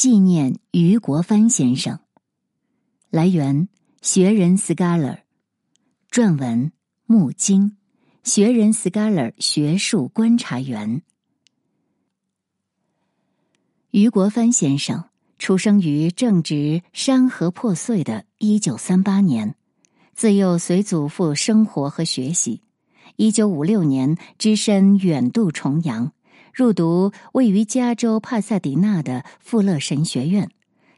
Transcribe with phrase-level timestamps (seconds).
[0.00, 2.00] 纪念余国藩先生。
[3.10, 3.68] 来源：
[4.00, 5.18] 学人 scholar，
[6.10, 6.72] 撰文：
[7.04, 7.76] 木经，
[8.24, 11.02] 学人 scholar 学术观察员。
[13.90, 15.04] 于国藩先生
[15.38, 19.54] 出生于正值山河破碎的一九三八年，
[20.14, 22.62] 自幼随祖父生活和学习。
[23.16, 26.14] 一九五六年，只身远渡重洋，
[26.52, 30.50] 入读位于加州帕萨迪纳的富勒神学院。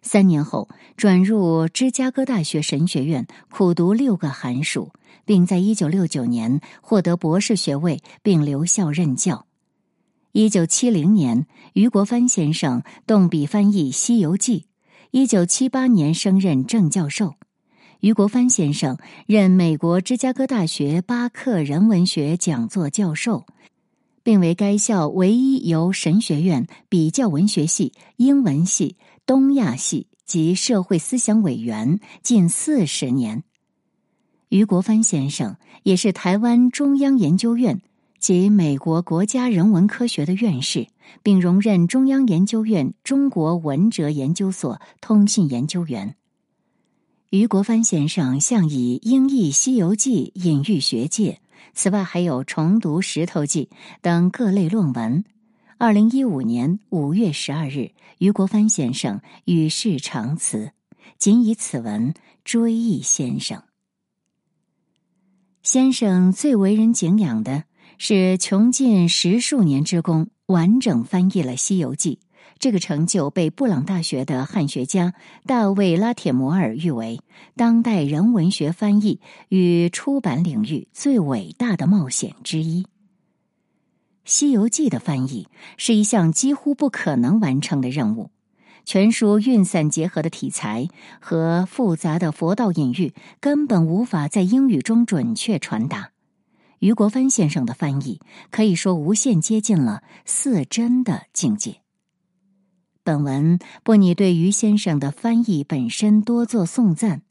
[0.03, 4.93] 三年后，转入芝加哥大学神学院，苦读六个寒暑，
[5.25, 9.47] 并在一九六九年获得博士学位，并留校任教。
[10.33, 14.61] 一九七零年，余国藩先生动笔翻译《西游记》。
[15.13, 17.35] 一九七八年，升任正教授。
[18.01, 23.47] 余国藩先生任美国芝加哥大学巴克人文学讲座教授，
[24.23, 33.45] 并为该校唯一由神学院比较文学系、英文系、东亚系及社会思想委员近四十年。
[34.49, 37.81] 余国藩先生也是台湾中央研究院。
[38.23, 40.87] 及美国国家人文科学的院士，
[41.25, 46.15] 并荣任中央研究院中国文哲研究所通信研究员。
[47.31, 51.41] 余国藩先生向以英译《西游记》隐喻学界，
[51.75, 53.69] 此外还有重读《石头记》
[54.01, 55.25] 等各类论文。
[55.79, 60.73] 二零一五年五月十二日，余国藩先生与世长辞，
[61.19, 63.63] 仅以此文追忆先生。
[65.63, 67.65] 先生最为人敬仰的。
[67.99, 72.19] 是穷尽十数年之功，完整翻译了《西游记》。
[72.63, 75.15] 这个成就被布朗大学的汉学家
[75.47, 77.21] 大卫·拉铁摩尔誉为
[77.57, 82.85] 当代人文学翻译与出版领域最伟大的冒险之一。
[84.25, 88.31] 《西游记》的翻译是一项几乎不可能完成的任务，
[88.85, 90.87] 全书运散结合的题材
[91.21, 96.13] 和复杂的佛道隐喻根本无法在英语中准确传达。
[96.79, 98.21] 余国藩先生的翻译
[98.53, 101.82] 可以说无限接近了似真的境界。
[103.05, 107.23] 本文不拟对余先生的翻译本身多做颂赞。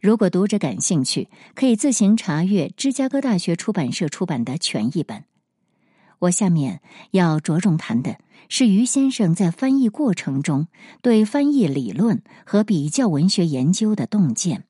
[0.00, 5.22] 如果读者感兴趣，可以自行查阅芝加哥大学出版社出版的全译本。
[6.18, 6.80] 我下面
[7.12, 8.18] 要着重谈的
[8.48, 10.66] 是余先生在翻译过程中
[11.02, 14.64] 对翻译理论和比较文学研究的洞见。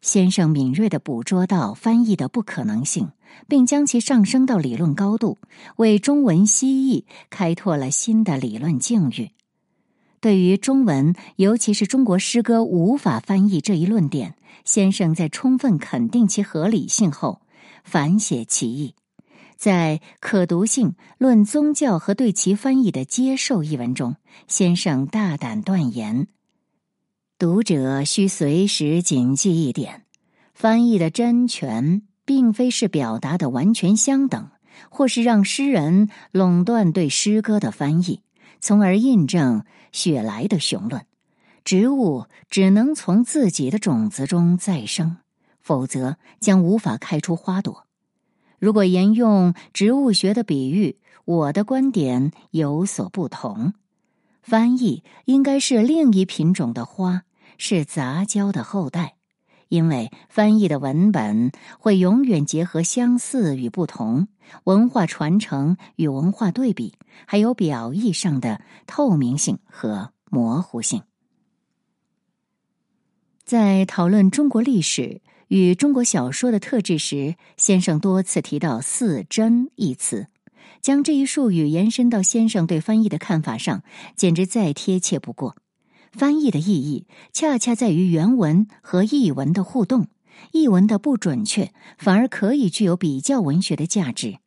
[0.00, 3.10] 先生敏锐的捕捉到翻译的不可能性，
[3.48, 5.38] 并将其上升到理论高度，
[5.76, 9.30] 为中文西译开拓了新的理论境遇。
[10.20, 14.34] 对于中文，尤其是中国诗歌无法翻译这一论点，
[14.64, 17.42] 先生在充分肯定其合理性后，
[17.84, 18.94] 反写其意。
[19.56, 24.16] 在《可读性论宗教和对其翻译的接受》一文中，
[24.48, 26.26] 先生大胆断言。
[27.38, 30.04] 读者需随时谨记一点：
[30.54, 34.50] 翻译的真全，并非是表达的完全相等，
[34.90, 38.20] 或是让诗人垄断对诗歌的翻译，
[38.60, 41.06] 从而印证雪莱的雄论：
[41.64, 45.16] 植物只能从自己的种子中再生，
[45.62, 47.86] 否则将无法开出花朵。
[48.58, 53.72] 如果沿用植物学的比喻，我的观点有所不同。
[54.42, 57.22] 翻译应该是另一品种的花。
[57.58, 59.15] 是杂交的后代，
[59.68, 64.28] 因为翻译的文本会永远结合相似与不同、
[64.64, 66.94] 文化传承与文化对比，
[67.26, 71.02] 还有表意上的透明性和模糊性。
[73.44, 80.26] 在讨论中国历史与中国小说的特质时，先生多次提到“似真”一词，
[80.80, 83.82] 将这一术语延伸到先生对翻译的看法上，
[84.16, 85.56] 简直再贴切不过。
[86.16, 90.08] 翻译的意义恰恰在于原文和译文的互动，
[90.52, 94.38] 译文的不准确反而可以具有比较文学的价值。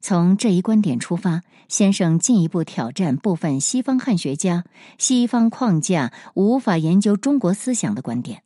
[0.00, 4.64] 从这一观点出发，先生进一步挑战部分西方汉学家
[4.98, 8.42] “西方框架无法研究中国思想”的观点。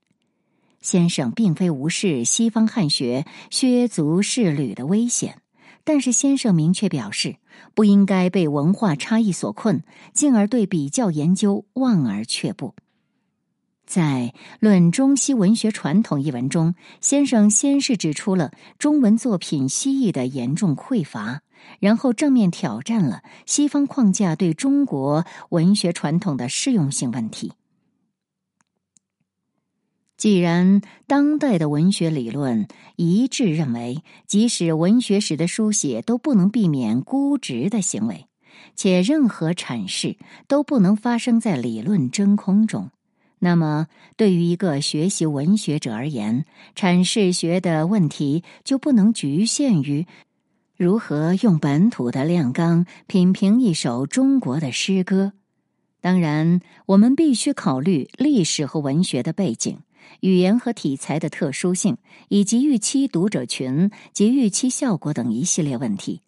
[0.81, 5.39] 先生并非无视西方汉学削足适履的危险。
[5.85, 7.37] 但是，先生明确表示，
[7.75, 9.85] 不应该被文化差异所困，
[10.15, 12.75] 进而对比较研究望而却步。
[13.87, 21.43] 在《论中西文学传统》一文中，先生先是指出了中文作品西译的严重匮乏，
[21.81, 27.53] 然后正面挑战了西方框架对中国文学传统的适用性问题。
[30.25, 32.67] 既然当代的文学理论
[32.97, 38.25] 一致认为，即使文学史的书写都不能避免估值的行为，
[38.75, 40.17] 且任何阐释
[40.49, 42.89] 都不能发生在理论真空中。
[43.39, 43.87] 那么，
[44.17, 50.07] 对于一个学习文学者而言，阐释学的问题就不能局限于
[50.75, 55.35] 如何用本土的亮纲品评一首中国的诗歌。
[56.01, 59.81] 当然，我们必须考虑历史和文学的背景、
[60.21, 61.97] 语言和题材的特殊性，
[62.29, 66.21] 以及预期读者群及预期效果等一系列问题。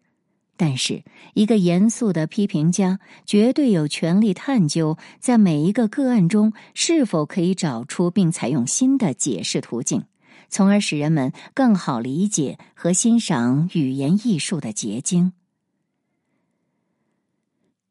[0.58, 10.05] 但是，一个严肃的批评家绝对有权利探究，在每一个个案中是否可以找出并采用新的解释途径，
[10.49, 15.34] 从而使人们更好理解和欣赏语言艺术的结晶。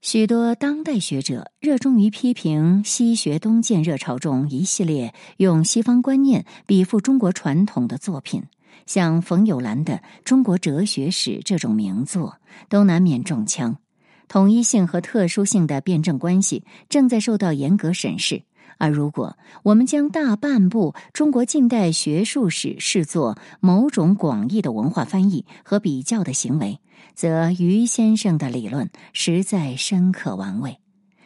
[0.05, 8.43] 许多当代学者热衷于批评西学东渐热潮中一系列用西方观念比附中国传统的作品。
[8.85, 9.93] 像冯友兰的
[10.23, 12.37] 《中国哲学史》这种名作，
[12.69, 13.77] 都难免中枪。
[14.27, 18.43] 统一性和特殊性的辩证关系正在受到严格审视。
[18.77, 26.79] 而如果我们将大半部中国近代学术史视作某种广义的文化翻译和比较的行为，
[27.13, 30.79] 则于先生的理论实在深刻玩味。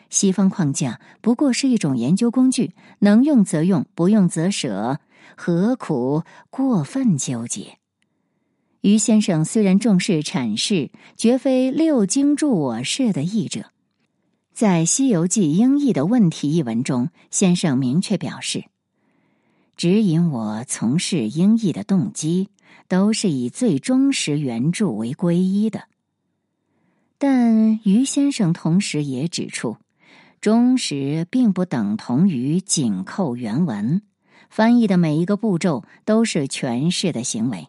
[0.10, 5.00] 西方框架不过是一种研究工具，能用则用，不用则舍。
[5.36, 7.77] 何苦过分纠结？
[8.81, 13.65] 于先生虽然重视阐释，绝非六经注我事的译者。
[14.54, 18.65] 在《西游记英译的问题》一文中，先生明确表示，
[19.77, 22.50] 指引我从事英译的动机，
[22.88, 25.86] 都是以最忠实原著为皈依的。
[27.18, 29.77] 但于先生同时也指出，
[30.39, 34.01] 忠实并不等同于紧扣原文。
[34.50, 37.68] 翻译的每一个步骤都是诠释的行为。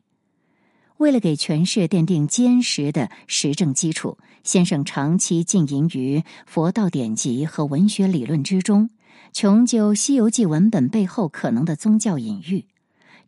[0.96, 8.88] 为了给诠释奠定坚实的实证基础，先生长期浸淫于佛道典籍和文学理论之中，
[9.32, 12.66] 穷究《西游记》文本背后可能的宗教隐喻。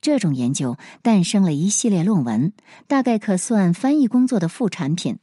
[0.02, 2.52] 这种研究诞生了一系列论文，
[2.86, 5.16] 大概可算翻译工作的副产品。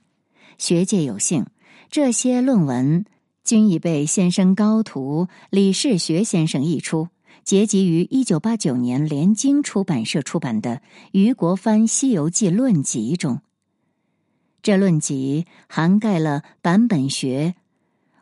[0.58, 1.46] 学界有幸，
[1.92, 3.06] 这些论文
[3.44, 7.10] 均已被先生高徒李世学先生译出。
[7.44, 10.78] 结集于一九八九年联经出版社出版的
[11.12, 13.42] 《余国藩西游记论集》中，
[14.62, 17.56] 这论集涵盖了版本学、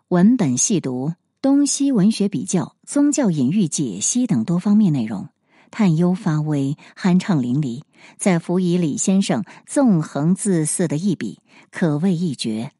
[0.08, 5.28] 文本细读、东西文学比较、宗教隐喻解析等多方面内容，
[5.72, 7.82] 探幽发微，酣畅淋漓。
[8.18, 11.40] 再辅以李先生纵横恣肆的一笔，
[11.72, 12.72] 可谓一绝。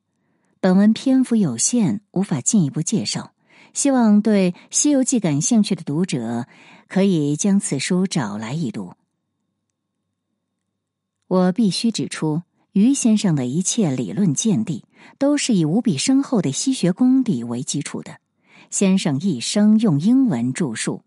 [0.60, 3.34] 本文篇幅有限，无法进一步介绍。
[3.74, 6.48] 希望对《西游记》感兴趣的读者
[6.88, 8.94] 可以将此书找来一读。
[11.28, 12.42] 我必须指出，
[12.72, 14.86] 于先生的一切理论见地
[15.18, 18.18] 都是以无比深厚的西学功底为基础的。
[18.70, 21.04] 先生一生用英文著述，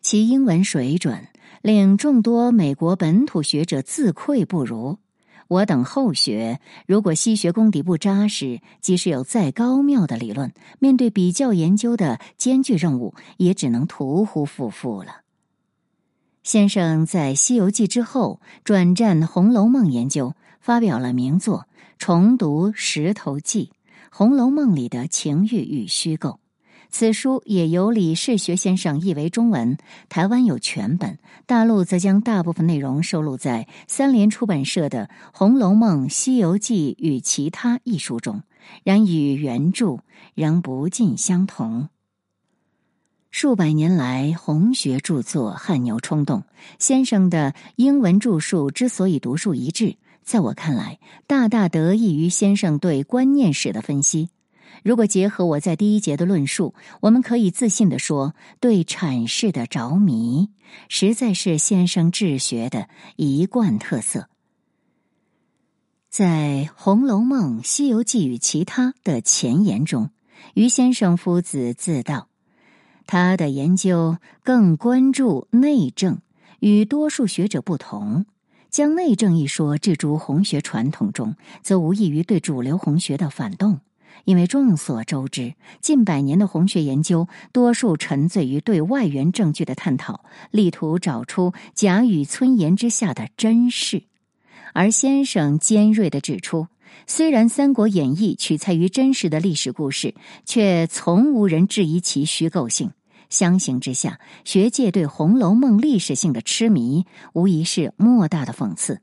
[0.00, 1.28] 其英文水准
[1.62, 4.98] 令众多美国本土学者自愧不如。
[5.48, 15.22] 我等后学，如果西学功底不扎实，即使有再高妙的理论，面对比较研究的艰巨任务，也只能徒呼复复了。
[16.44, 21.58] 先生在《西游记》之后转战《红楼梦》研究，发表了名作
[21.98, 23.64] 《重读石头记》，
[24.16, 26.38] 《红楼梦》里的情欲与虚构。
[26.90, 29.78] 此书也由李世学先生译为中文，
[30.08, 38.42] 台湾有全本，大陆则将大部分内容收录在三联出版社的《红楼梦》《西游记与其他》一书中，
[38.82, 39.98] 然与原著
[40.34, 41.88] 仍不尽相同。
[43.30, 46.42] 数百年来，红学著作汗牛充栋，
[46.80, 54.30] 先生的英文著述之所以独树一帜，在我看来，大大得益于先生对观念史的分析。
[54.82, 60.48] 如果结合我在第一节的论述，我们可以自信的说，对阐释的着迷，
[60.88, 64.28] 实在是先生治学的一贯特色。
[66.08, 70.10] 在《红楼梦》《西游记与其他》的前言中，
[70.54, 72.28] 于先生夫子自道，
[73.06, 76.18] 他的研究更关注内政，
[76.58, 78.26] 与多数学者不同，
[78.70, 83.80] 将内政一说置诸红学传统中，则无异于对主流红学的反动。
[84.24, 94.04] 因为众所周知，近百年的红学研究多数沉醉于对外源证据的探讨，力图找出假语村言之下的真事。
[94.72, 96.68] 而先生尖锐的指出，
[97.06, 102.92] 虽然《三国演义》取材于真实的历史故事，却从无人质疑其虚构性。
[103.28, 109.00] 相形之下，学界对《红楼梦》历史性的痴迷，无疑是莫大的讽刺。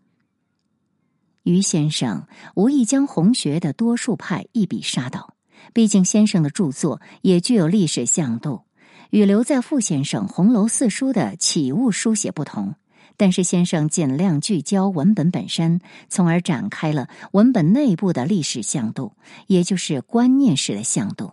[1.48, 5.34] 于先生无意将红学的多数派一笔杀倒。
[5.74, 8.64] 毕竟先生的著作也具有历史向度，
[9.12, 12.76] 与留在傅先生红楼四书的起物书写不同。
[13.16, 19.14] 但是先生尽量聚焦文本本身，从而展开了文本内部的历史向度，
[19.48, 21.32] 也就是观念式的向度。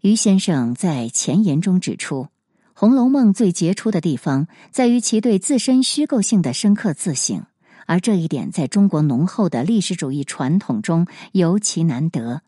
[0.00, 2.24] 于先生在前言中指出，
[2.74, 7.46] 《红楼梦》最杰出的地方在于其对自身虚构性的深刻自省，
[7.88, 12.42] 而这一点在中国浓厚的历史主义传统中尤其难得。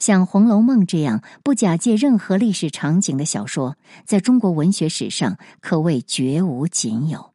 [0.00, 7.30] 像《红楼梦》这样不假借任何历史场景的小说，在中国文学史上可谓绝无仅有。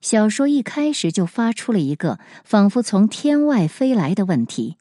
[0.00, 4.76] 小说一开始就发出了一个仿佛从天外飞来的问题：“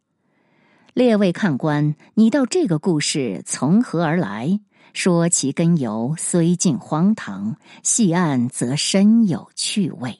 [0.94, 4.60] 列位看官，你道这个故事从何而来？
[4.94, 10.20] 说其根由，虽近荒唐，细按则深有趣味。”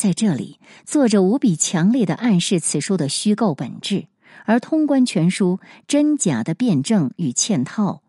[0.00, 4.06] 在这里，作者无比强烈的暗示此书的虚构本质。
[4.46, 8.00] 而通关全书真假的辩证与嵌套，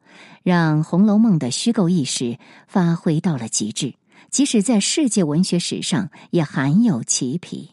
[0.42, 3.96] 让《红楼梦》的虚构意识发挥到了极致，
[4.30, 7.72] 即使在世界文学史上也罕有其匹。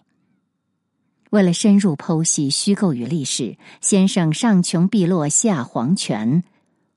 [1.31, 6.43] 为了深入剖析虚构与历史，先生上穷碧落下黄泉，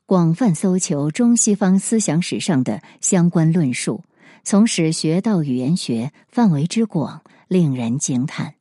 [0.07, 4.03] 广泛搜求中西方思想史上的相关论述，
[4.43, 8.55] 从史学到语言学，范围之广令人惊叹。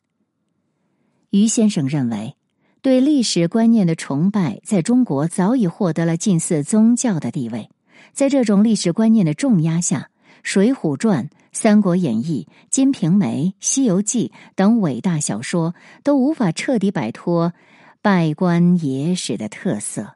[1.31, 2.37] 于先生认为。
[2.83, 7.69] 对历史观念的崇拜，在中国早已获得了近似宗教的地位。
[8.15, 10.09] 在这种历史观念的重压下，
[10.43, 17.53] 《水浒传》《三国演义》《金瓶梅》《西游记》等伟大小说都无法彻底摆脱
[18.01, 20.15] 拜官野史的特色，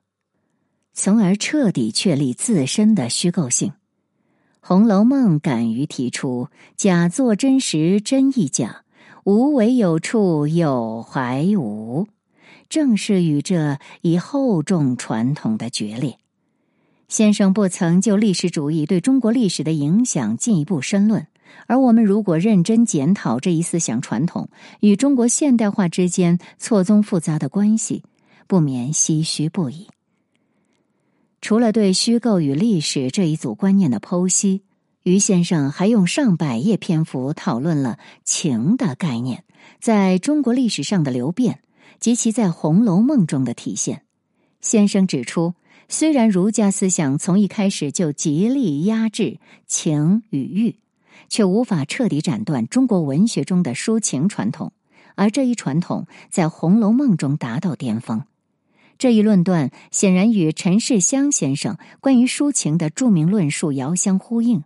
[0.94, 3.68] 从而彻底确立自身的虚构性。
[4.66, 8.82] 《红楼梦》敢于提出“假作真实，真亦假；
[9.24, 12.06] 无为有处，有还无”。
[12.70, 16.16] 正是与这一厚重传统的决裂，
[17.08, 21.26] 先生不曾就历史主义对中国历史的影响进一步深论。
[21.66, 24.48] 而我们如果认真检讨这一思想传统
[24.80, 28.02] 与中国现代化之间错综复杂的关系，
[28.46, 29.88] 不免唏嘘不已。
[31.44, 34.62] 除了对虚构与历史这一组观念的剖析，
[35.02, 39.44] 于先生还用上百页篇幅讨论了情的概念
[39.78, 41.60] 在中国历史上的流变。
[42.00, 44.04] 及其在《红楼梦》中的体现，
[44.62, 45.52] 先生指出，
[45.86, 50.76] 虽然儒家思想从一开始就极力压制情与欲，
[51.28, 54.72] 却无法彻底斩断中国文学中的抒情传统，
[55.14, 58.22] 而这一传统在《红楼梦》中达到巅峰。
[59.04, 64.64] 这一论断显然与陈世香先生关于抒情的著名论述遥相呼应，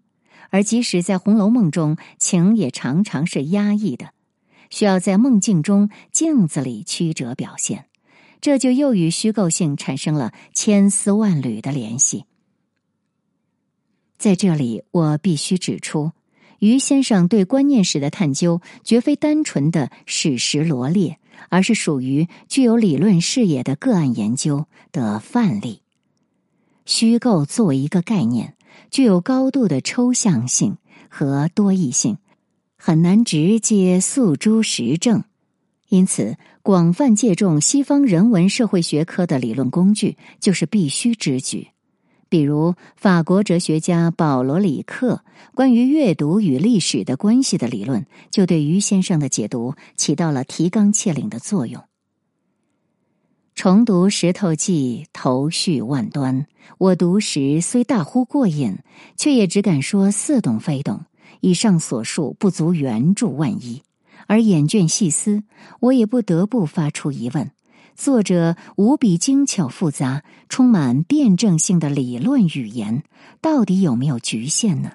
[0.50, 4.10] 而即使在《红楼梦》中，情也常常是压抑的。
[4.70, 7.86] 需要在梦境中镜子里曲折表现，
[8.40, 12.24] 这就又与虚构性产生了千丝万缕的联系。
[14.18, 16.12] 在这里，我必须指出，
[16.60, 21.18] 于先生对观念史的探究，绝非单纯的史实罗列，
[21.48, 25.82] 而是属于具有理论视野的个案研究的范例。
[26.84, 28.54] 虚构作为一个概念，
[28.90, 30.78] 具有高度的抽象性
[31.08, 32.18] 和多义性。
[32.80, 35.24] 很难直接诉诸实证，
[35.88, 41.68] 因此广泛借重西方人文社会学科的理论工具就是必须之举。
[42.28, 51.82] 比如法国哲学家保罗·里克关于阅读与历史的关系的理论，就对于先生的解读起到了提纲挈领的作用。
[53.54, 56.46] 重读《石头记》，头绪万端，
[56.78, 58.78] 我读时虽大呼过瘾，
[59.16, 61.06] 却也只敢说似懂非懂。
[61.40, 63.82] 以上所述不足原著万一，
[64.26, 65.42] 而眼倦细思，
[65.80, 67.50] 我也不得不发出疑问：
[67.96, 73.02] 作者无比精巧复杂、充满辩证性的理论语言，
[73.40, 74.92] 到底有没有局限呢？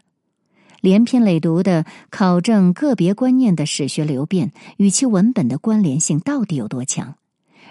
[0.82, 7.16] 连篇累牍的考证个别观念的史学流变，与其文本的关联性到底有多强？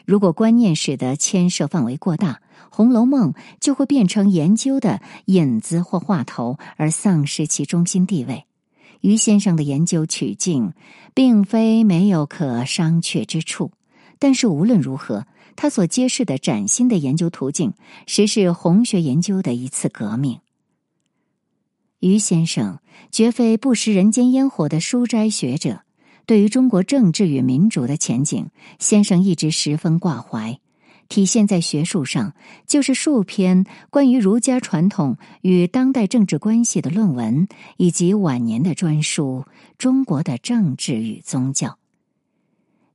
[0.07, 2.33] 如果观念史的牵涉范围过大，
[2.71, 8.47] 《红楼梦》就会变成研究的引子或话头，而丧失其中心地位。
[9.03, 10.73] 于先生的研究取径，
[11.13, 13.73] 并非没有可商榷之处，
[14.23, 15.27] 但是无论如何，
[15.57, 17.73] 他所揭示的崭新的研究途径，
[18.07, 20.39] 实是红学研究的一次革命。
[21.99, 22.79] 于先生
[23.11, 25.81] 绝非不食人间烟火的书斋学者，
[26.25, 28.47] 对于中国政治与民主的前景，
[28.79, 30.61] 先生一直十分挂怀。
[31.09, 32.37] 体现在学术上，
[32.69, 39.45] 就是数篇关于儒家传统与当代政治关系的论文，以及晚年的专书
[39.79, 41.69] 《中国的政治与宗教》。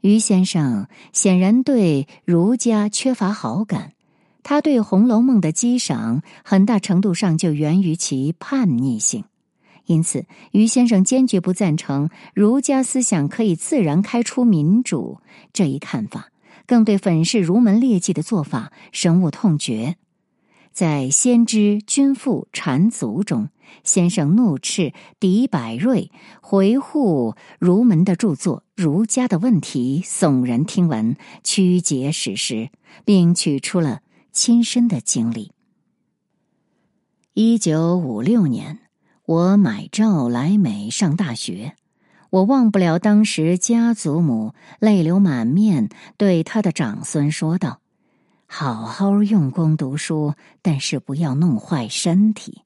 [0.07, 3.91] 于先生显然对儒家缺乏好感，
[4.41, 9.25] 他对《红楼梦》的激赏很大程度上就源于其叛逆性。
[9.85, 15.19] 因此，于先生坚决不赞成儒家思想可以自然开出民主
[15.51, 16.29] 这一看法，
[16.65, 19.97] 更对粉饰儒门劣迹的做法深恶痛绝。
[20.71, 23.49] 在《先知君父缠足》中，
[23.83, 32.69] 先生怒斥狄百瑞回护儒门的著作《儒家的问题》耸人听闻，曲解史实，
[33.05, 35.51] 并取出了亲身的经历。
[37.33, 38.79] 一九五六年。
[39.27, 41.75] 我买诏来美上大学，
[42.29, 47.81] 我忘不了当时家祖母泪流满面对他的长孙说道
[48.47, 52.61] ：“好好用功读书，但是不要弄坏身体。”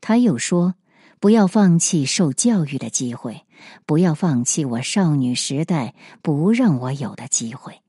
[0.00, 0.74] 他又说
[1.20, 3.42] ：“不要放弃受教育的机会，
[3.86, 7.80] 不要放弃我少女时代不让我有的机会。”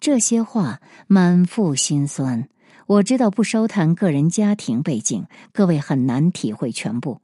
[0.00, 2.48] 这些话满腹心酸。
[2.86, 7.20] 我知道不收谈个人家庭背景，各位很难体会全部。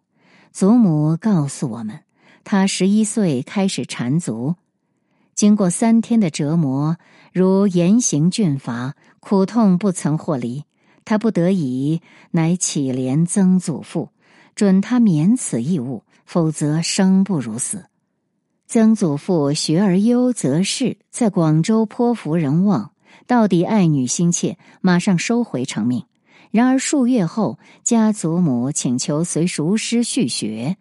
[0.53, 2.03] 祖母告诉我们，
[2.45, 4.55] 她十一岁开始缠足，
[5.35, 6.99] 经过三天的折磨，
[7.33, 10.66] 如严刑峻法，苦痛不曾获离。
[11.07, 14.11] 他不得已，乃乞怜曾祖父，
[14.55, 17.87] 准他免此义务，否则生不如死。
[18.67, 22.91] 曾祖父学而优则仕，在广州颇服人望。
[23.27, 26.05] 到底爱女心切，马上收回成命。
[26.51, 30.77] 然而数月后，家祖母请求随塾师续学，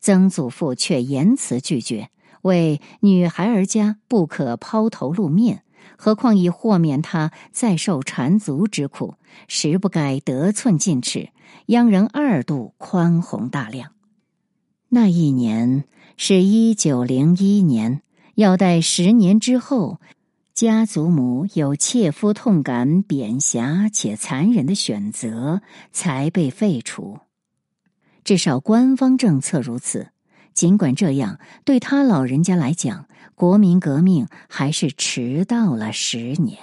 [0.00, 2.10] 曾祖父却严辞拒绝，
[2.42, 5.62] 为女孩儿家不可抛头露面，
[6.02, 9.16] 何况已豁免他再受缠足之苦，
[9.48, 11.28] 实不该得寸进尺，
[11.66, 13.92] 央人二度宽宏大量。
[14.88, 15.84] 那一年
[16.16, 18.00] 是一九零一年，
[18.34, 20.00] 要待十年之后。
[20.54, 25.60] 家祖母有切肤痛感、贬狭且残忍的选择，
[25.92, 27.18] 才被废除。
[28.24, 30.08] 至少官方政策如此。
[30.60, 36.58] 尽管这样，对他老人家来讲，国民革命还是迟到了十年。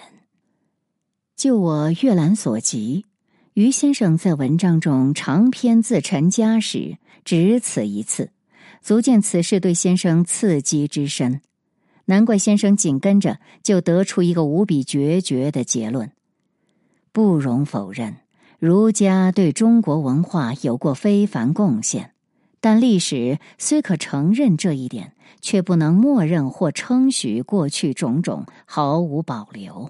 [1.35, 3.07] 就我阅览所及，
[3.55, 8.29] 于先生在文章中长篇自陈家史，只此一次，
[8.83, 11.41] 足见此事对先生刺激之深。
[12.05, 16.11] 难怪先生紧跟着就得出一个无比决绝的结论：
[17.11, 18.17] 不容否认，
[18.59, 22.11] 儒家对中国文化有过非凡贡献，
[22.67, 29.89] 但历史虽可承认这一点，却不能默认或称许过去种种毫无保留。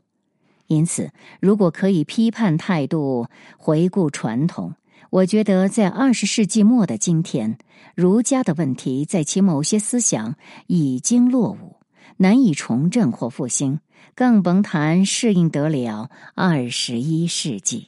[0.68, 1.10] 因此，
[1.40, 4.76] 如果可以批判态度，回顾传统，
[5.10, 7.58] 我觉得在二十世纪末的今天，
[7.96, 10.36] 儒家的问题在其某些思想
[10.68, 11.78] 已经落伍。
[12.18, 13.80] 难以重振或复兴，
[14.14, 17.88] 更甭谈适应得了二十一世纪。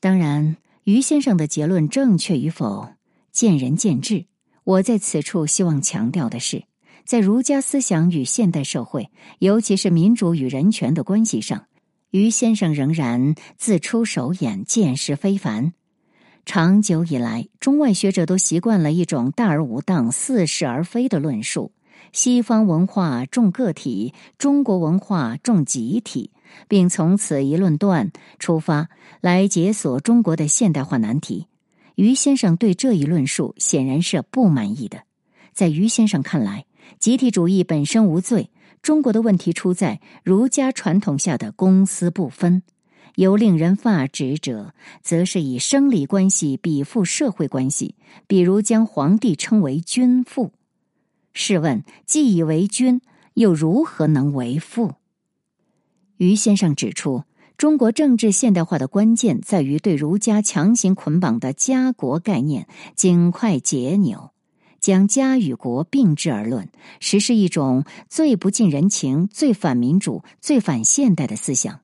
[0.00, 2.88] 当然，于先生的结论正确与否，
[3.30, 4.26] 见仁见智。
[4.64, 6.64] 我在此处希望强调的是，
[7.04, 11.66] 在儒家思想与现代社会，尤其是民主与人权的关系上，
[12.10, 15.72] 于先生仍然自出手眼，见识非凡。
[16.44, 21.70] 长久以来，中外学者都习惯了一种大而无当、似是而非的论述。
[22.10, 26.30] 西方文化重个体，中国文化重集体，
[26.68, 28.88] 并从此一论断出发
[29.20, 31.46] 来解锁中国的现代化难题。
[31.94, 35.02] 于先生对这一论述显然是不满意的。
[35.52, 36.64] 在于先生看来，
[36.98, 42.62] 集体主义本身无罪，中国的问题出在儒家传统下的公私不分。
[43.16, 47.94] 有令人发指者，则是以生理关系比附社会关系，
[48.26, 50.52] 比如将皇帝称为君父。
[51.34, 53.00] 试问，既以为君，
[53.34, 54.94] 又如何能为父？
[56.16, 57.24] 于先生指出，
[57.56, 64.30] 中国政治现代化的关键在于对儒家强行捆绑的家国概念尽快解扭，
[64.80, 66.68] 将家与国并置而论，
[67.00, 71.80] 实施一种最不近人情、最反民主、最反现代的思想。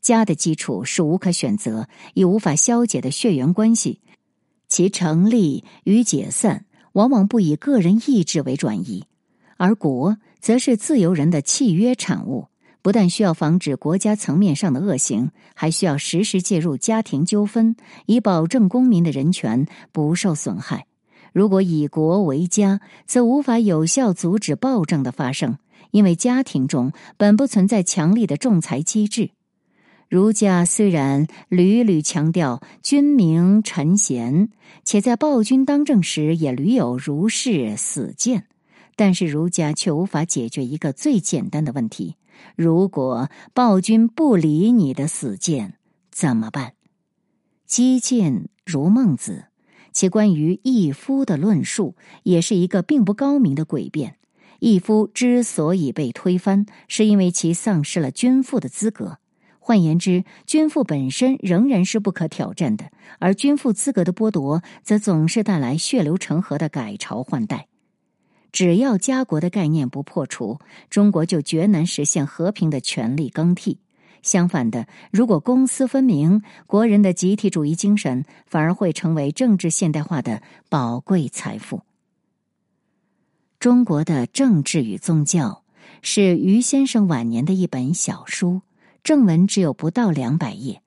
[0.00, 4.00] 家的基础是无可选择、也无法消解的血缘关系，
[4.68, 6.66] 其成立与解散。
[6.98, 9.04] 往往不以个人意志为转移，
[9.56, 12.48] 而国则是自由人的契约产物。
[12.82, 20.86] 不但需要防止国家层面上的恶行，还需要实时介入家庭纠纷，以保证公民的人权不受损害。
[21.32, 25.58] 如果以国为家，则无法有效阻止暴政的发生，
[25.92, 29.30] 因为家庭中本不存在强力的仲裁机制。
[30.08, 34.48] 儒家虽然屡屡强调君明臣贤，
[34.82, 38.44] 且在暴君当政时也屡有儒士死谏，
[38.96, 42.16] 但是儒家却无法解决一个最简单的问题：
[42.56, 45.74] 如果暴君不理你的死谏，
[46.10, 46.72] 怎么办？
[47.66, 49.48] 激进如孟子，
[49.92, 54.16] 其关于义夫的论述也是一个并不高明的诡辩。
[54.60, 59.18] 义夫之所以被推翻，是因为其丧失了君父的资格。
[59.68, 67.68] 换言之，君父本身仍然是不可挑战的，而君父资格的剥夺，则总是带来血流成河的改朝换代。
[68.50, 73.76] 只要家国的概念不破除，中国就绝难实现和平的权力更替。
[74.22, 81.82] 相反的，如果公私分明，国人的集体主义精神反而会成为政治现代化的宝贵财富。
[83.60, 85.62] 中国的政治与宗教
[86.00, 88.62] 是于先生晚年的一本小书。
[89.02, 90.82] 正文只有不到两百页，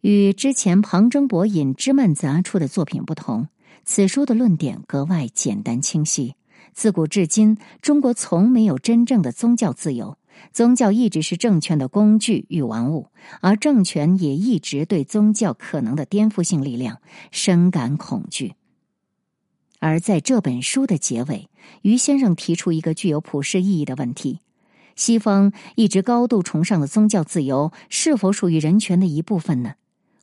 [0.00, 3.48] 与之前旁征博引、枝蔓杂出的作品不同。
[3.84, 6.34] 此书的论点格外简单清晰。
[6.74, 10.18] 自古至今，中国从没有真正的宗教自由，
[10.52, 13.08] 宗教一直是政权的工具与玩物，
[13.40, 17.00] 而政权也一直对宗教可能的颠覆性力量
[17.32, 18.54] 深感恐惧。
[19.80, 21.48] 而在这本书的结尾，
[21.82, 24.40] 于先生提出一个具有普世意义的问题。
[24.98, 29.74] 西方一直高度崇尚的宗教自由，是否属于人权的一部分呢？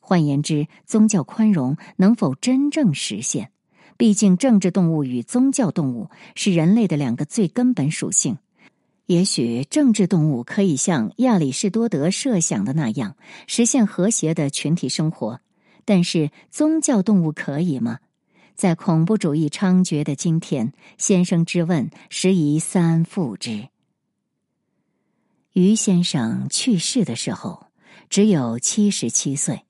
[0.02, 3.52] 换言之，宗教宽容能否真正实现？
[3.96, 8.38] 毕竟，政治动物与宗教动物是人类的两个最根本属性。
[9.06, 13.16] 也许，政治动物可以像亚里士多德设想的那样，
[13.48, 15.40] 实现和谐的群体生活，
[15.86, 18.00] 但是宗教动物可以吗？
[18.56, 23.70] 在恐怖主义猖獗的今天，先生之问实宜三复之。
[25.56, 27.68] 于先生去世的时候
[28.10, 29.62] 只有七十七岁。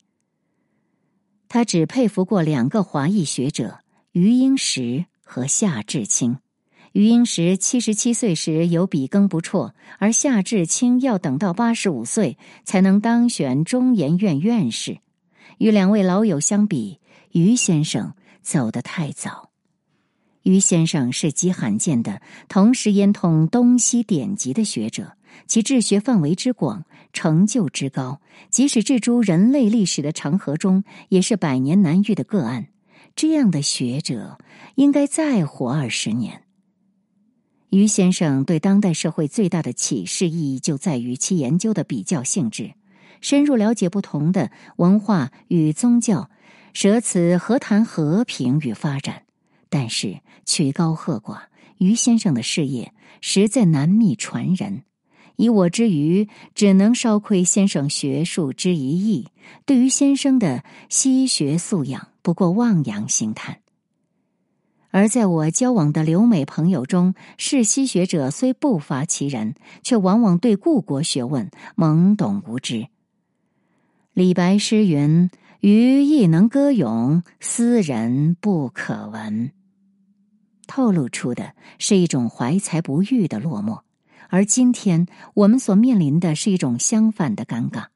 [1.46, 3.78] 他只佩服过两个华裔学者
[4.10, 6.40] 余英时和夏志清。
[6.90, 14.98] 余英时七十七岁时有笔耕不辍，而夏志清要等到八十五岁才能当选中研院院士。
[15.58, 16.98] 与两位老友相比，
[17.30, 19.50] 余先生走得太早。
[20.46, 25.14] 于先生是极罕见的同时研通东西典籍的学者。
[25.48, 32.68] 其治学范围之广，成就之高，即使置诸人类历史的长河中，也是百年难遇的个案。
[33.16, 34.38] 这样的学者
[34.76, 36.44] 应该再活二十年。
[37.70, 42.74] 于先生对当代社会最大的启示意义，就在于其研究的比较性质，
[43.20, 46.30] 深入了解不同的文化与宗教，
[46.72, 49.24] 舍此何谈和平与发展？
[49.68, 51.40] 但是曲高和寡，
[51.76, 54.84] 于先生的事业实在难觅传人。
[55.36, 59.26] 以我之余，只能稍窥先生学术之一役。
[59.66, 63.58] 对于先生的西学素养，不过望洋兴叹。
[64.90, 72.86] 而在我交往的留美朋友中，世西学者虽不乏其人，却往往对故国学问懵懂无知。
[74.14, 75.28] 李白诗云
[75.60, 79.52] ：“余亦能歌咏，斯人不可闻。”
[80.66, 83.80] 透露出的是一种怀才不遇的落寞。
[84.28, 87.86] 而今天我们所面临的是一种相反的尴尬。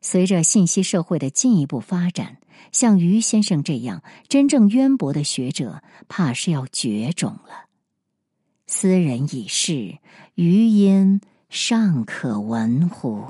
[0.00, 2.36] 随着信息社会的进一步发展，
[2.70, 7.66] 像于先生这样真正渊博的学者，怕是要绝种了。
[8.68, 9.98] 斯人已逝，
[10.34, 13.24] 余音尚可闻乎？